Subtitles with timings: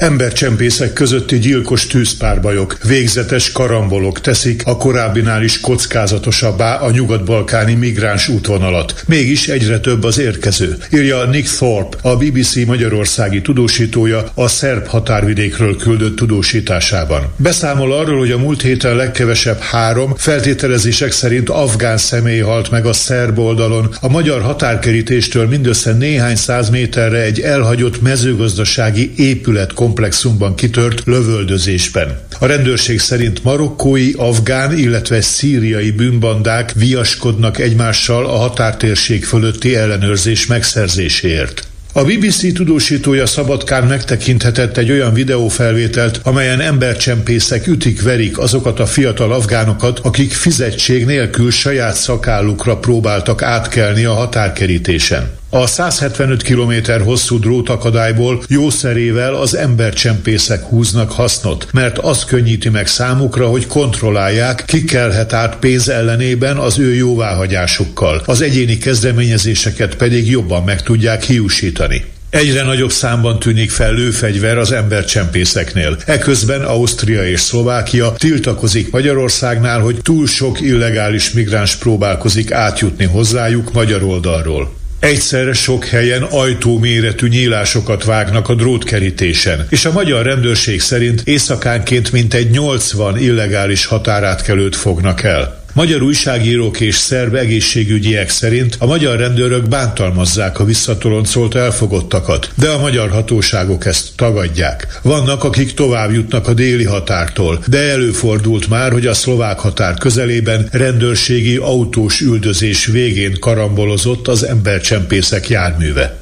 [0.00, 9.02] Embercsempészek közötti gyilkos tűzpárbajok, végzetes karambolok teszik a korábbinál is kockázatosabbá a nyugat-balkáni migráns útvonalat.
[9.06, 15.76] Mégis egyre több az érkező, írja Nick Thorpe, a BBC magyarországi tudósítója a szerb határvidékről
[15.76, 17.32] küldött tudósításában.
[17.36, 22.92] Beszámol arról, hogy a múlt héten legkevesebb három, feltételezések szerint afgán személy halt meg a
[22.92, 31.02] szerb oldalon, a magyar határkerítéstől mindössze néhány száz méterre egy elhagyott mezőgazdasági épület komplexumban kitört
[31.04, 32.20] lövöldözésben.
[32.38, 41.66] A rendőrség szerint marokkói, afgán, illetve szíriai bűnbandák viaskodnak egymással a határtérség fölötti ellenőrzés megszerzéséért.
[41.92, 49.98] A BBC tudósítója Szabadkán megtekinthetett egy olyan videófelvételt, amelyen embercsempészek ütik-verik azokat a fiatal afgánokat,
[49.98, 55.39] akik fizetség nélkül saját szakállukra próbáltak átkelni a határkerítésen.
[55.52, 63.46] A 175 km hosszú drótakadályból jószerével az embercsempészek húznak hasznot, mert az könnyíti meg számukra,
[63.46, 68.22] hogy kontrollálják, ki kelhet át pénz ellenében az ő jóváhagyásukkal.
[68.24, 72.04] Az egyéni kezdeményezéseket pedig jobban meg tudják hiúsítani.
[72.30, 75.96] Egyre nagyobb számban tűnik fel lőfegyver az embercsempészeknél.
[76.06, 84.02] Eközben Ausztria és Szlovákia tiltakozik Magyarországnál, hogy túl sok illegális migráns próbálkozik átjutni hozzájuk magyar
[84.02, 84.79] oldalról.
[85.00, 92.50] Egyszerre sok helyen ajtóméretű nyílásokat vágnak a drótkerítésen, és a magyar rendőrség szerint éjszakánként mintegy
[92.50, 95.59] 80 illegális határátkelőt fognak el.
[95.72, 102.80] Magyar újságírók és szerb egészségügyiek szerint a magyar rendőrök bántalmazzák a visszatoloncolt elfogottakat, de a
[102.80, 104.98] magyar hatóságok ezt tagadják.
[105.02, 110.68] Vannak, akik tovább jutnak a déli határtól, de előfordult már, hogy a szlovák határ közelében
[110.72, 116.19] rendőrségi autós üldözés végén karambolozott az embercsempészek járműve.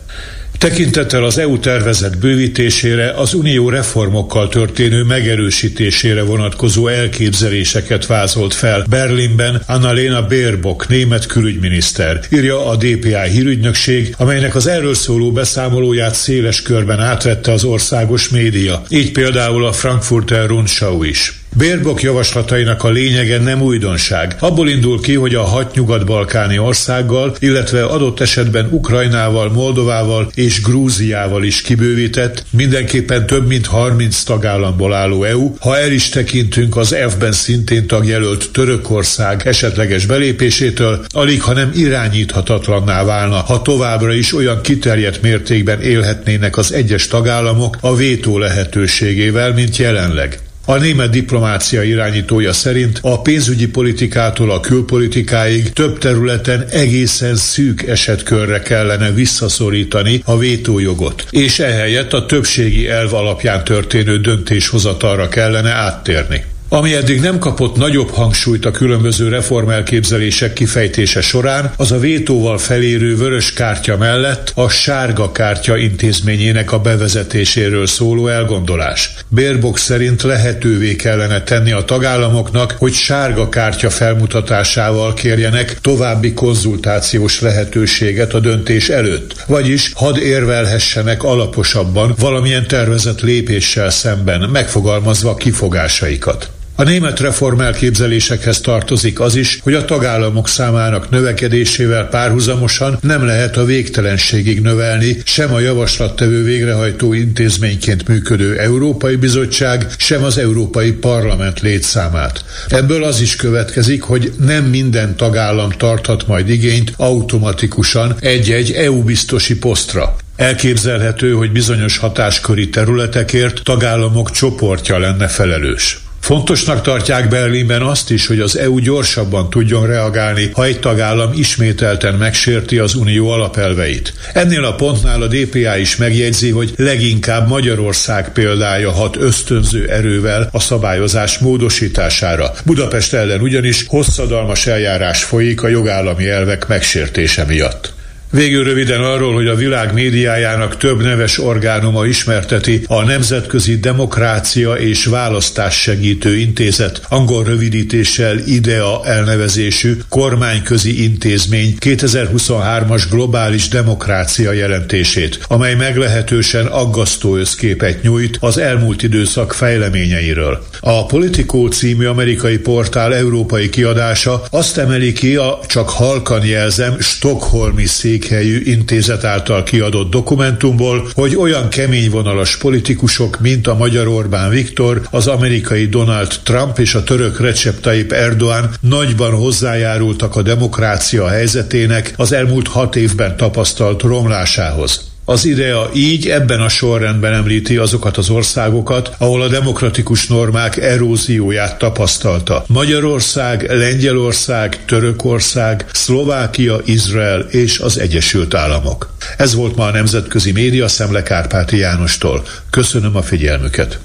[0.59, 9.63] Tekintettel az EU tervezett bővítésére, az unió reformokkal történő megerősítésére vonatkozó elképzeléseket vázolt fel Berlinben
[9.67, 17.01] Annalena Baerbock, német külügyminiszter, írja a DPA hírügynökség, amelynek az erről szóló beszámolóját széles körben
[17.01, 21.41] átvette az országos média, így például a Frankfurter Rundschau is.
[21.57, 24.37] Bérbok javaslatainak a lényege nem újdonság.
[24.39, 31.45] Abból indul ki, hogy a hat nyugat-balkáni országgal, illetve adott esetben Ukrajnával, Moldovával és Grúziával
[31.45, 37.33] is kibővített, mindenképpen több mint 30 tagállamból álló EU, ha el is tekintünk az F-ben
[37.33, 45.23] szintén tagjelölt Törökország esetleges belépésétől, alig ha nem irányíthatatlanná válna, ha továbbra is olyan kiterjedt
[45.23, 50.39] mértékben élhetnének az egyes tagállamok a vétó lehetőségével, mint jelenleg.
[50.69, 58.61] A német diplomácia irányítója szerint a pénzügyi politikától a külpolitikáig több területen egészen szűk esetkörre
[58.61, 66.45] kellene visszaszorítani a vétójogot, és ehelyett a többségi elv alapján történő döntéshozatalra kellene áttérni.
[66.71, 73.17] Ami eddig nem kapott nagyobb hangsúlyt a különböző reformelképzelések kifejtése során, az a vétóval felérő
[73.17, 79.15] vörös kártya mellett a sárga kártya intézményének a bevezetéséről szóló elgondolás.
[79.29, 88.35] Bérbok szerint lehetővé kellene tenni a tagállamoknak, hogy sárga kártya felmutatásával kérjenek további konzultációs lehetőséget
[88.35, 96.51] a döntés előtt, vagyis hadd érvelhessenek alaposabban valamilyen tervezett lépéssel szemben, megfogalmazva kifogásaikat.
[96.81, 103.57] A német reform elképzelésekhez tartozik az is, hogy a tagállamok számának növekedésével párhuzamosan nem lehet
[103.57, 111.61] a végtelenségig növelni sem a javaslattevő végrehajtó intézményként működő Európai Bizottság, sem az Európai Parlament
[111.61, 112.45] létszámát.
[112.69, 119.59] Ebből az is következik, hogy nem minden tagállam tarthat majd igényt automatikusan egy-egy EU biztosi
[119.59, 120.17] posztra.
[120.37, 126.07] Elképzelhető, hogy bizonyos hatásköri területekért tagállamok csoportja lenne felelős.
[126.29, 132.15] Fontosnak tartják Berlinben azt is, hogy az EU gyorsabban tudjon reagálni, ha egy tagállam ismételten
[132.15, 134.13] megsérti az unió alapelveit.
[134.33, 140.61] Ennél a pontnál a DPA is megjegyzi, hogy leginkább Magyarország példája hat ösztönző erővel a
[140.61, 142.53] szabályozás módosítására.
[142.65, 147.97] Budapest ellen ugyanis hosszadalmas eljárás folyik a jogállami elvek megsértése miatt.
[148.31, 155.05] Végül röviden arról, hogy a világ médiájának több neves orgánuma ismerteti a Nemzetközi Demokrácia és
[155.05, 166.67] Választás Segítő Intézet, angol rövidítéssel IDEA elnevezésű kormányközi intézmény 2023-as globális demokrácia jelentését, amely meglehetősen
[166.67, 170.67] aggasztó összképet nyújt az elmúlt időszak fejleményeiről.
[170.81, 177.87] A Politico című amerikai portál európai kiadása azt emeli ki a csak halkan jelzem Stockholmi
[177.87, 185.01] szék székhelyű intézet által kiadott dokumentumból, hogy olyan keményvonalas politikusok, mint a magyar Orbán Viktor,
[185.11, 192.13] az amerikai Donald Trump és a török Recep Tayyip Erdoğan nagyban hozzájárultak a demokrácia helyzetének
[192.17, 195.08] az elmúlt hat évben tapasztalt romlásához.
[195.29, 201.79] Az IDEA így ebben a sorrendben említi azokat az országokat, ahol a demokratikus normák erózióját
[201.79, 202.65] tapasztalta.
[202.67, 209.15] Magyarország, Lengyelország, Törökország, Szlovákia, Izrael és az Egyesült Államok.
[209.37, 212.43] Ez volt ma a Nemzetközi Média Szemle Kárpáti Jánostól.
[212.71, 213.99] Köszönöm a figyelmüket.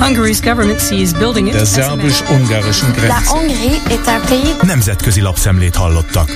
[0.00, 3.32] Hungary's government sees building it Der szerbus-ungarischen Grenze.
[4.62, 6.28] Nemzetközi lapszemlét hallottak.